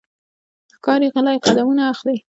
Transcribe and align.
ښکاري 0.75 1.07
غلی 1.13 1.37
قدمونه 1.45 1.83
اخلي. 1.93 2.17